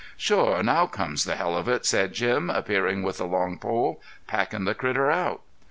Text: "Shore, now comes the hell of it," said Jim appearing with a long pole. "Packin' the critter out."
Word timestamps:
"Shore, 0.17 0.63
now 0.63 0.87
comes 0.87 1.25
the 1.25 1.35
hell 1.35 1.55
of 1.55 1.67
it," 1.69 1.85
said 1.85 2.11
Jim 2.13 2.49
appearing 2.49 3.03
with 3.03 3.21
a 3.21 3.25
long 3.25 3.59
pole. 3.59 4.01
"Packin' 4.25 4.63
the 4.65 4.73
critter 4.73 5.11
out." 5.11 5.43